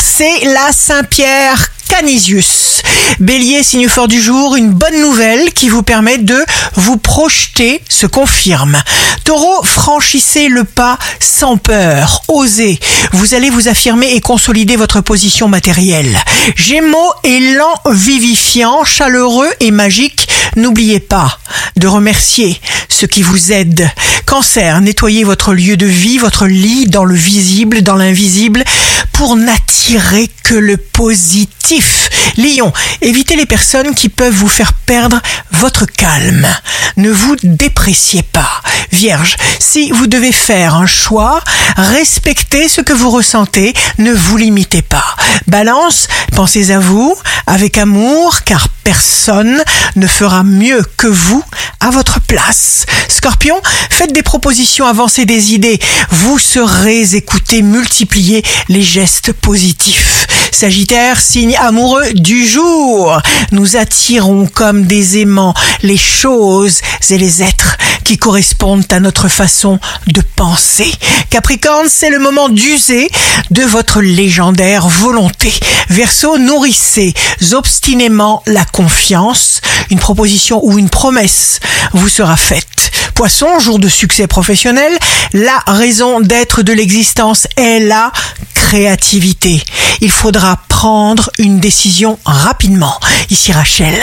[0.00, 2.82] c'est la Saint-Pierre Canisius.
[3.20, 6.44] Bélier, signe fort du jour, une bonne nouvelle qui vous permet de
[6.74, 8.76] vous projeter se confirme.
[9.24, 12.78] Taureau, franchissez le pas sans peur, osez.
[13.12, 16.18] Vous allez vous affirmer et consolider votre position matérielle.
[16.54, 20.28] Gémeaux, élan vivifiant, chaleureux et magique.
[20.56, 21.38] N'oubliez pas
[21.76, 23.90] de remercier ceux qui vous aident.
[24.26, 28.64] Cancer, nettoyez votre lieu de vie, votre lit dans le visible, dans l'invisible,
[29.16, 32.10] pour n'attirer que le positif.
[32.36, 32.70] Lion,
[33.00, 36.46] évitez les personnes qui peuvent vous faire perdre votre calme.
[36.98, 38.62] Ne vous dépréciez pas.
[38.92, 41.40] Vierge, si vous devez faire un choix,
[41.76, 45.16] respectez ce que vous ressentez, ne vous limitez pas.
[45.46, 49.62] Balance, pensez à vous avec amour, car personne
[49.96, 51.42] ne fera mieux que vous
[51.80, 52.84] à votre place.
[53.26, 55.80] Scorpion, faites des propositions, avancez des idées.
[56.10, 60.28] Vous serez écouté, multipliez les gestes positifs.
[60.52, 63.20] Sagittaire, signe amoureux du jour.
[63.50, 69.80] Nous attirons comme des aimants les choses et les êtres qui correspondent à notre façon
[70.06, 70.88] de penser.
[71.28, 73.10] Capricorne, c'est le moment d'user
[73.50, 75.52] de votre légendaire volonté.
[75.88, 77.12] Verseau, nourrissez
[77.54, 79.60] obstinément la confiance.
[79.90, 81.58] Une proposition ou une promesse
[81.92, 82.75] vous sera faite.
[83.16, 84.92] Poisson, jour de succès professionnel,
[85.32, 88.12] la raison d'être de l'existence est la
[88.52, 89.64] créativité.
[90.02, 92.94] Il faudra prendre une décision rapidement.
[93.30, 93.94] Ici Rachel,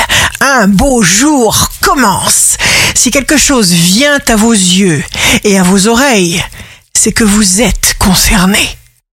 [0.41, 2.58] un beau jour commence.
[2.95, 5.03] Si quelque chose vient à vos yeux
[5.44, 6.44] et à vos oreilles,
[6.95, 8.67] c'est que vous êtes concerné.